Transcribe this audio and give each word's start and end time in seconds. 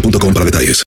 boostmobile.com 0.00 0.34
para 0.34 0.44
detalles. 0.44 0.84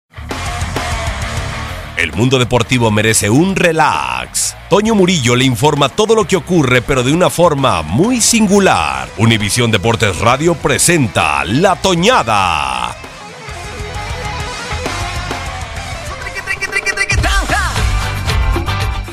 El 1.98 2.14
mundo 2.14 2.40
deportivo 2.40 2.92
merece 2.92 3.30
un 3.30 3.56
relax. 3.56 4.56
Toño 4.70 4.96
Murillo 4.96 5.36
le 5.36 5.44
informa 5.44 5.90
todo 5.90 6.16
lo 6.16 6.26
que 6.26 6.38
ocurre, 6.38 6.82
pero 6.82 7.04
de 7.04 7.12
una 7.12 7.30
forma 7.30 7.82
muy 7.82 8.22
singular. 8.22 9.10
Univisión 9.18 9.70
Deportes 9.70 10.18
Radio 10.20 10.56
presenta 10.56 11.44
La 11.44 11.76
Toñada. 11.76 12.96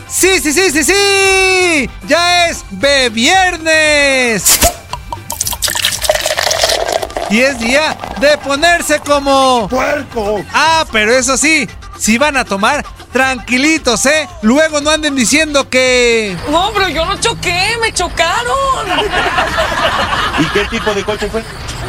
Sí, 0.09 0.41
sí, 0.41 0.53
sí, 0.53 0.71
sí, 0.71 0.85
sí. 0.85 1.91
Ya 2.07 2.49
es 2.49 2.65
de 2.71 3.11
viernes. 3.11 4.59
Y 7.31 7.41
es 7.41 7.59
día 7.59 7.97
de 8.21 8.39
ponerse 8.39 9.01
como... 9.01 9.69
¡Puerco! 9.69 10.43
Ah, 10.53 10.85
pero 10.91 11.13
eso 11.13 11.37
sí, 11.37 11.69
si 11.99 12.19
van 12.19 12.37
a 12.37 12.45
tomar, 12.45 12.85
tranquilitos, 13.13 14.07
¿eh? 14.07 14.29
Luego 14.43 14.81
no 14.81 14.91
anden 14.91 15.15
diciendo 15.15 15.69
que... 15.69 16.37
No, 16.51 16.71
pero 16.75 16.89
yo 16.89 17.05
no 17.05 17.19
choqué, 17.21 17.77
me 17.81 17.93
chocaron. 17.93 18.87
¿Y 20.39 20.45
qué 20.47 20.65
tipo 20.67 20.93
de 20.95 21.05
coche 21.05 21.29
fue? 21.29 21.43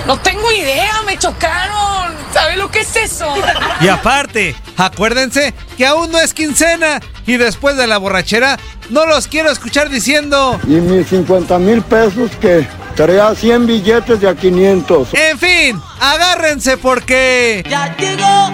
No 0.05 0.17
tengo 0.17 0.51
idea, 0.51 1.01
me 1.05 1.17
chocaron. 1.17 2.15
¿Sabes 2.33 2.57
lo 2.57 2.69
que 2.69 2.81
es 2.81 2.95
eso? 2.95 3.33
Y 3.81 3.87
aparte, 3.87 4.55
acuérdense 4.77 5.53
que 5.77 5.85
aún 5.85 6.11
no 6.11 6.19
es 6.19 6.33
quincena 6.33 6.99
y 7.25 7.37
después 7.37 7.77
de 7.77 7.87
la 7.87 7.97
borrachera 7.97 8.57
no 8.89 9.05
los 9.05 9.27
quiero 9.27 9.51
escuchar 9.51 9.89
diciendo... 9.89 10.59
Y 10.63 10.75
mis 10.75 11.07
50 11.07 11.57
mil 11.59 11.81
pesos 11.81 12.31
que 12.39 12.67
traía 12.97 13.33
100 13.35 13.67
billetes 13.67 14.19
de 14.19 14.27
a 14.27 14.35
500. 14.35 15.13
En 15.13 15.37
fin, 15.37 15.79
agárrense 16.01 16.77
porque... 16.77 17.63
Ya 17.69 17.95
llegó, 17.95 18.51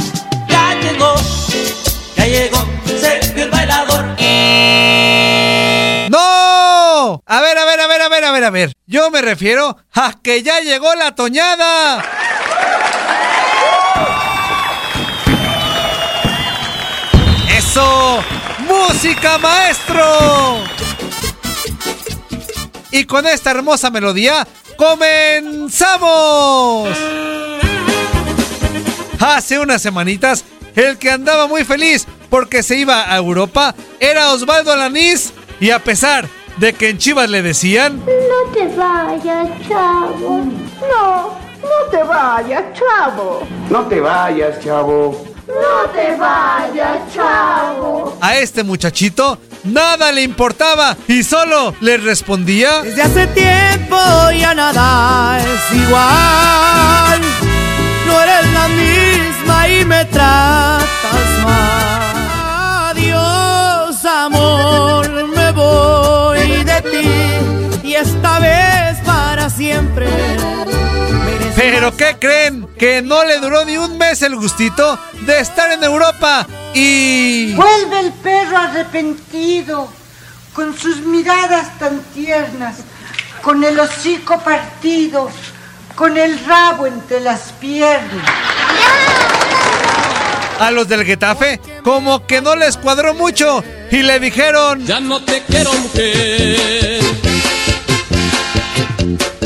ya 0.49 0.75
llegó, 0.81 1.15
ya 2.17 2.25
llegó, 2.25 2.57
se 2.85 3.33
vio 3.33 3.45
el 3.45 3.49
bailador. 3.49 4.03
¡No! 6.09 7.23
A 7.25 7.41
ver, 7.41 7.57
a 7.57 7.65
ver, 7.65 7.79
a 7.79 7.87
ver, 7.87 8.01
a 8.01 8.09
ver, 8.09 8.25
a 8.25 8.31
ver, 8.31 8.43
a 8.43 8.49
ver. 8.49 8.73
Yo 8.85 9.09
me 9.09 9.21
refiero 9.21 9.77
a 9.93 10.13
que 10.21 10.43
ya 10.43 10.59
llegó 10.59 10.93
la 10.95 11.15
toñada. 11.15 12.03
¡Eso! 17.57 18.21
¡Música, 18.67 19.37
maestro! 19.37 20.72
Y 22.93 23.05
con 23.05 23.25
esta 23.25 23.49
hermosa 23.49 23.89
melodía, 23.89 24.47
¡comenzamos! 24.77 25.79
Hace 29.19 29.57
unas 29.57 29.81
semanitas, 29.81 30.45
el 30.75 30.99
que 30.99 31.09
andaba 31.09 31.47
muy 31.47 31.65
feliz 31.65 32.05
porque 32.29 32.61
se 32.61 32.75
iba 32.77 33.11
a 33.11 33.17
Europa 33.17 33.73
era 33.99 34.31
Osvaldo 34.31 34.71
Alanís. 34.71 35.33
Y 35.59 35.71
a 35.71 35.79
pesar 35.79 36.29
de 36.57 36.73
que 36.73 36.89
en 36.89 36.99
Chivas 36.99 37.31
le 37.31 37.41
decían... 37.41 37.99
No 38.05 38.51
te 38.53 38.67
vayas, 38.75 39.49
chavo. 39.67 40.43
No, 40.87 41.29
no 41.63 41.89
te 41.89 42.03
vayas, 42.03 42.63
chavo. 42.73 43.41
No 43.71 43.87
te 43.87 43.99
vayas, 44.01 44.59
chavo. 44.63 45.25
No 45.47 45.89
te 45.91 46.15
vayas, 46.15 47.11
chavo. 47.11 48.12
A 48.33 48.39
este 48.39 48.63
muchachito 48.63 49.38
nada 49.63 50.11
le 50.11 50.23
importaba 50.23 50.97
y 51.07 51.21
solo 51.21 51.75
le 51.81 51.97
respondía... 51.97 52.81
Desde 52.81 53.03
hace 53.03 53.27
tiempo 53.27 53.95
ya 54.35 54.55
nada 54.55 55.38
es 55.38 55.77
igual. 55.77 57.22
No 58.07 58.22
eres 58.23 58.53
la 58.53 58.67
misma 58.69 59.67
y 59.67 59.85
me 59.85 60.05
tratas 60.05 61.43
mal. 61.45 62.89
Adiós, 62.95 64.03
amor, 64.03 65.27
me 65.27 65.51
voy 65.51 66.63
de 66.63 66.81
ti. 66.81 67.88
Y 67.88 67.93
esta 67.93 68.39
vez 68.39 68.97
para 69.05 69.47
siempre. 69.47 70.07
¿Pero 71.55 71.95
qué 71.95 72.16
creen? 72.19 72.67
Que 72.79 73.03
no 73.03 73.23
le 73.25 73.38
duró 73.38 73.63
ni 73.63 73.77
un 73.77 73.95
mes 73.99 74.23
el 74.23 74.35
gustito 74.35 74.97
de 75.22 75.40
estar 75.40 75.72
en 75.72 75.84
Europa 75.84 76.47
y... 76.73 77.53
Vuelve 77.53 77.99
el 77.99 78.11
perro 78.14 78.58
arrepentido, 78.58 79.91
con 80.53 80.78
sus 80.78 81.02
miradas 81.02 81.78
tan 81.79 81.99
tiernas, 82.14 82.78
con 83.41 83.64
el 83.64 83.79
hocico 83.79 84.40
partido, 84.40 85.29
con 85.96 86.17
el 86.17 86.43
rabo 86.46 86.87
entre 86.87 87.20
las 87.20 87.52
piernas. 87.59 88.29
A 90.59 90.72
los 90.72 90.87
del 90.87 91.03
Getafe 91.03 91.59
como 91.84 92.25
que 92.25 92.41
no 92.41 92.55
les 92.55 92.78
cuadró 92.78 93.14
mucho 93.14 93.64
y 93.91 94.03
le 94.03 94.20
dijeron... 94.20 94.85
Ya 94.85 94.99
no 94.99 95.22
te 95.22 95.41
quiero 95.43 95.73
mujer, 95.73 97.02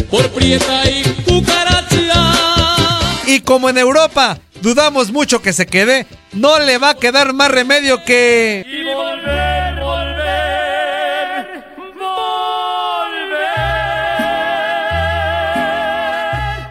por 0.10 0.30
prieta 0.32 0.90
y 0.90 1.04
cucaracha. 1.26 2.34
Y 3.26 3.42
como 3.42 3.70
en 3.70 3.78
Europa 3.78 4.38
dudamos 4.62 5.12
mucho 5.12 5.42
que 5.42 5.54
se 5.54 5.66
quede, 5.66 6.08
no 6.34 6.60
le 6.60 6.78
va 6.78 6.92
a 6.92 6.98
quedar 6.98 7.34
más 7.34 7.52
remedio 7.52 8.04
que... 8.04 8.66
Y 8.66 8.84
volver, 8.84 9.80
volver, 9.82 11.64
volver. 11.98 12.58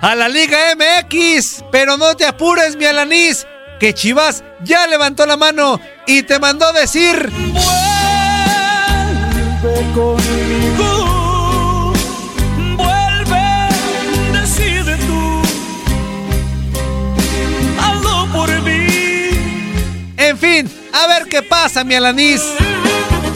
a 0.01 0.15
la 0.15 0.29
Liga 0.29 0.59
MX. 0.77 1.65
Pero 1.73 1.97
no 1.97 2.17
te 2.17 2.27
apures, 2.27 2.77
mi 2.77 2.85
Alanis, 2.85 3.47
que 3.81 3.93
Chivas 3.93 4.45
ya 4.63 4.87
levantó 4.87 5.27
la 5.27 5.37
mano 5.37 5.81
y 6.07 6.23
te 6.23 6.39
mandó 6.39 6.73
decir... 6.73 7.31
Vuelve 9.63 9.93
conmigo, 9.95 11.06
a 20.97 21.07
ver 21.07 21.29
qué 21.29 21.43
pasa, 21.43 21.85
mi 21.85 21.95
Alanis. 21.95 22.43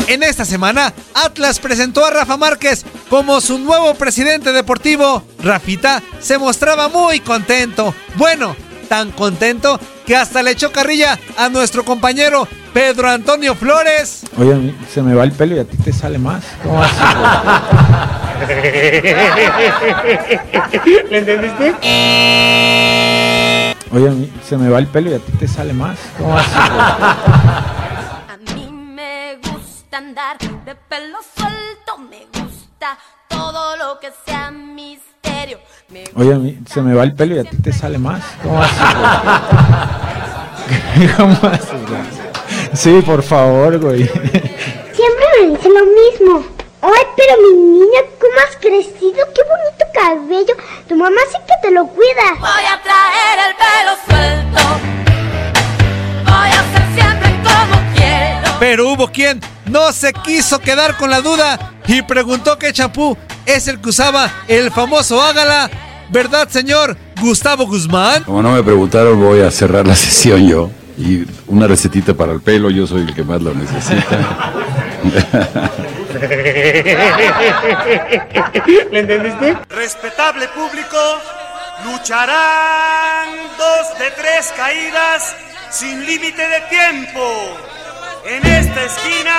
En 0.08 0.22
esta 0.22 0.44
semana, 0.44 0.92
Atlas 1.14 1.60
presentó 1.60 2.04
a 2.04 2.10
Rafa 2.10 2.36
Márquez 2.36 2.84
como 3.08 3.40
su 3.40 3.58
nuevo 3.58 3.94
presidente 3.94 4.52
deportivo. 4.52 5.22
Rafita 5.42 6.02
se 6.20 6.38
mostraba 6.38 6.88
muy 6.88 7.20
contento. 7.20 7.94
Bueno, 8.16 8.56
tan 8.88 9.12
contento 9.12 9.78
que 10.06 10.16
hasta 10.16 10.42
le 10.42 10.52
echó 10.52 10.72
carrilla 10.72 11.18
a 11.36 11.48
nuestro 11.48 11.84
compañero 11.84 12.48
Pedro 12.72 13.08
Antonio 13.08 13.54
Flores. 13.54 14.22
Oye, 14.36 14.52
a 14.52 14.56
mí 14.56 14.74
se 14.92 15.02
me 15.02 15.14
va 15.14 15.24
el 15.24 15.32
pelo 15.32 15.56
y 15.56 15.60
a 15.60 15.64
ti 15.64 15.76
te 15.76 15.92
sale 15.92 16.18
más. 16.18 16.44
¿Cómo 16.62 16.82
así? 16.82 16.94
¿Le 21.10 21.18
entendiste? 21.18 21.74
Oye, 23.92 24.08
a 24.08 24.12
mí 24.12 24.32
se 24.44 24.56
me 24.56 24.68
va 24.68 24.78
el 24.78 24.86
pelo 24.86 25.10
y 25.10 25.14
a 25.14 25.18
ti 25.18 25.32
te 25.32 25.48
sale 25.48 25.72
más. 25.72 25.98
¿Cómo 26.16 26.36
así? 26.36 26.48
A 26.54 28.38
mí 28.54 28.70
me 28.70 29.36
gusta 29.38 29.98
andar 29.98 30.38
de 30.38 30.76
pelo 30.76 31.18
suelto, 31.36 31.98
me 31.98 32.26
gusta 32.26 32.96
todo 33.26 33.76
lo 33.76 33.98
que 33.98 34.12
sea 34.24 34.52
misterio. 34.52 35.58
Me 35.88 36.04
Oye, 36.14 36.34
a 36.34 36.38
mí 36.38 36.56
se 36.66 36.82
me 36.82 36.94
va 36.94 37.02
el 37.02 37.14
pelo 37.14 37.34
y 37.34 37.40
a 37.40 37.44
ti 37.44 37.56
te 37.56 37.72
sale 37.72 37.98
más. 37.98 38.22
¿Cómo 38.44 38.62
así? 38.62 38.76
¿Cómo 41.16 41.36
así? 41.52 41.76
Sí, 42.74 43.02
por 43.04 43.24
favor, 43.24 43.76
güey. 43.80 44.06
Siempre 44.06 45.26
me 45.40 45.46
dice 45.48 45.68
lo 45.68 45.84
mismo. 45.84 46.44
Ay, 46.80 47.02
pero 47.16 47.32
mi 47.42 47.54
niña, 47.80 48.02
¿cómo 48.20 48.34
has 48.48 48.54
crecido? 48.56 49.26
¡Qué 49.34 49.42
bonito 49.42 49.79
cabello! 49.94 50.54
Tu 50.88 50.96
mamá 50.96 51.20
sí 51.30 51.38
que 51.46 51.68
te 51.68 51.74
lo 51.74 51.86
cuida. 51.86 52.34
Voy 52.38 52.64
a 52.64 52.80
traer 52.82 53.38
el 53.48 53.54
pelo 53.56 53.96
suelto. 54.06 54.80
Voy 56.24 56.48
a 56.48 56.72
ser 56.72 56.94
siempre 56.94 57.30
como 57.42 57.94
quiero. 57.94 58.56
Pero 58.58 58.88
hubo 58.90 59.08
quien 59.08 59.40
no 59.66 59.92
se 59.92 60.12
quiso 60.12 60.58
quedar 60.58 60.96
con 60.96 61.10
la 61.10 61.20
duda 61.20 61.72
y 61.86 62.02
preguntó 62.02 62.58
qué 62.58 62.72
champú 62.72 63.16
es 63.46 63.68
el 63.68 63.80
que 63.80 63.88
usaba 63.88 64.30
el 64.48 64.70
famoso 64.70 65.22
Ágala. 65.22 65.70
¿Verdad, 66.10 66.48
señor 66.48 66.96
Gustavo 67.20 67.66
Guzmán? 67.66 68.24
Como 68.24 68.42
no 68.42 68.52
me 68.52 68.62
preguntaron, 68.62 69.20
voy 69.20 69.40
a 69.40 69.50
cerrar 69.50 69.86
la 69.86 69.94
sesión 69.96 70.46
yo. 70.48 70.70
Y 70.98 71.24
una 71.46 71.66
recetita 71.66 72.12
para 72.14 72.32
el 72.32 72.40
pelo, 72.40 72.68
yo 72.68 72.86
soy 72.86 73.02
el 73.02 73.14
que 73.14 73.22
más 73.24 73.40
lo 73.40 73.54
necesita. 73.54 74.52
¿Le 78.90 79.00
entendiste? 79.00 79.56
Respetable 79.70 80.46
público, 80.48 80.98
lucharán 81.84 83.30
dos 83.56 83.98
de 83.98 84.10
tres 84.10 84.52
caídas 84.56 85.34
sin 85.70 86.04
límite 86.04 86.46
de 86.46 86.60
tiempo. 86.62 87.56
En 88.26 88.44
esta 88.46 88.84
esquina, 88.84 89.36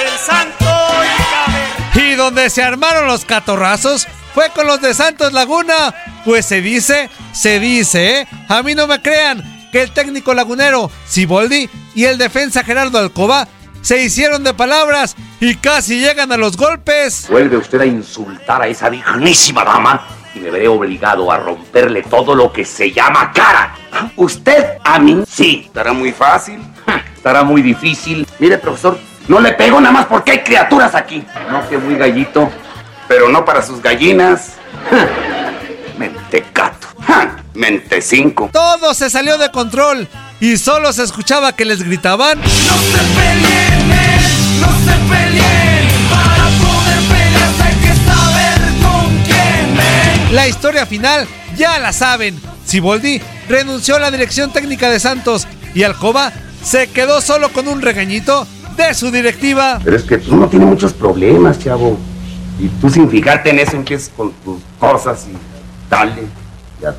el 0.00 0.08
Santo 0.18 0.64
y 1.04 1.08
Caber. 1.30 1.68
Y 2.06 2.14
donde 2.14 2.48
se 2.48 2.62
armaron 2.62 3.06
los 3.06 3.24
catorrazos 3.24 4.06
fue 4.34 4.50
con 4.50 4.66
los 4.66 4.80
de 4.80 4.94
Santos 4.94 5.32
Laguna. 5.32 5.94
Pues 6.24 6.46
se 6.46 6.62
dice, 6.62 7.10
se 7.32 7.60
dice, 7.60 8.20
¿eh? 8.20 8.26
A 8.48 8.62
mí 8.62 8.74
no 8.74 8.86
me 8.86 9.02
crean 9.02 9.68
que 9.72 9.82
el 9.82 9.92
técnico 9.92 10.32
lagunero 10.32 10.90
Siboldi 11.06 11.68
y 11.94 12.04
el 12.04 12.16
defensa 12.16 12.64
Gerardo 12.64 12.98
Alcoba 12.98 13.46
se 13.88 14.02
hicieron 14.02 14.44
de 14.44 14.52
palabras 14.52 15.16
y 15.40 15.54
casi 15.54 15.98
llegan 15.98 16.30
a 16.30 16.36
los 16.36 16.58
golpes. 16.58 17.26
Vuelve 17.30 17.56
usted 17.56 17.80
a 17.80 17.86
insultar 17.86 18.60
a 18.60 18.66
esa 18.66 18.90
dignísima 18.90 19.64
dama 19.64 20.06
y 20.34 20.40
me 20.40 20.50
veré 20.50 20.68
obligado 20.68 21.32
a 21.32 21.38
romperle 21.38 22.02
todo 22.02 22.34
lo 22.34 22.52
que 22.52 22.66
se 22.66 22.92
llama 22.92 23.32
cara. 23.32 23.74
¿Usted 24.14 24.76
a 24.84 24.98
mí? 24.98 25.22
Sí. 25.26 25.62
¿Estará 25.64 25.94
muy 25.94 26.12
fácil? 26.12 26.60
Estará 27.16 27.44
muy 27.44 27.62
difícil. 27.62 28.26
Mire, 28.38 28.58
profesor, 28.58 28.98
no 29.26 29.40
le 29.40 29.52
pego 29.52 29.80
nada 29.80 29.92
más 29.92 30.04
porque 30.04 30.32
hay 30.32 30.40
criaturas 30.40 30.94
aquí. 30.94 31.24
No 31.50 31.66
que 31.66 31.78
muy 31.78 31.94
gallito, 31.94 32.52
pero 33.08 33.30
no 33.30 33.42
para 33.42 33.62
sus 33.62 33.80
gallinas. 33.80 34.56
Mentecato. 35.96 36.88
Ja, 37.06 37.38
Mente 37.54 38.02
cinco. 38.02 38.50
Todo 38.52 38.92
se 38.92 39.08
salió 39.08 39.38
de 39.38 39.50
control 39.50 40.06
y 40.40 40.56
solo 40.58 40.92
se 40.92 41.02
escuchaba 41.02 41.56
que 41.56 41.64
les 41.64 41.82
gritaban. 41.82 42.38
No 42.38 42.46
se 42.46 42.98
peleen, 43.18 43.67
La 50.32 50.46
historia 50.46 50.86
final 50.86 51.26
ya 51.56 51.78
la 51.78 51.92
saben. 51.92 52.38
Siboldi 52.64 53.20
renunció 53.48 53.96
a 53.96 53.98
la 53.98 54.10
dirección 54.10 54.52
técnica 54.52 54.90
de 54.90 55.00
Santos 55.00 55.48
y 55.74 55.82
Alcoba 55.82 56.32
se 56.62 56.88
quedó 56.88 57.20
solo 57.20 57.50
con 57.52 57.66
un 57.66 57.80
regañito 57.82 58.46
de 58.76 58.94
su 58.94 59.10
directiva. 59.10 59.80
Pero 59.82 59.96
es 59.96 60.04
que 60.04 60.18
tú 60.18 60.36
no 60.36 60.48
tienes 60.48 60.68
muchos 60.68 60.92
problemas, 60.92 61.58
chavo. 61.58 61.98
Y 62.60 62.68
tú 62.80 62.90
sin 62.90 63.08
fijarte 63.08 63.50
en 63.50 63.58
eso 63.58 63.76
empiezas 63.76 64.10
con 64.16 64.32
tus 64.44 64.60
cosas 64.78 65.26
y 65.26 65.36
dale, 65.90 66.22
ya 66.80 66.92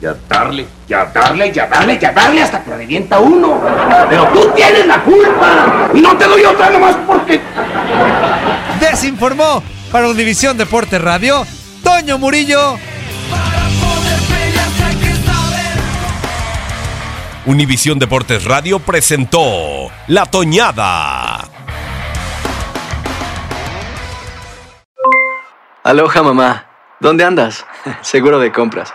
dale, 0.00 0.12
ya 0.12 0.16
darle, 0.28 0.66
ya 0.86 1.04
darle, 1.06 1.52
ya 1.52 1.66
darle, 1.66 1.98
ya 1.98 2.12
darle 2.12 2.42
hasta 2.42 2.62
que 2.62 2.70
revienta 2.70 3.18
uno. 3.18 3.60
Pero 4.08 4.28
tú 4.28 4.50
tienes 4.54 4.86
la 4.86 5.02
culpa. 5.02 5.90
Y 5.94 6.00
no 6.00 6.16
te 6.16 6.24
doy 6.26 6.44
otra 6.44 6.70
nomás 6.70 6.96
porque... 7.06 7.40
Desinformó 8.80 9.62
para 9.90 10.08
Univisión 10.08 10.56
Deporte 10.56 10.98
Radio, 10.98 11.46
Toño 11.82 12.18
Murillo. 12.18 12.76
Univisión 17.46 17.98
Deportes 17.98 18.44
Radio 18.44 18.78
presentó 18.78 19.90
La 20.06 20.24
Toñada. 20.24 21.44
Aloha 25.82 26.22
mamá, 26.22 26.66
¿dónde 27.00 27.24
andas? 27.24 27.66
Seguro 28.00 28.38
de 28.38 28.50
compras. 28.50 28.94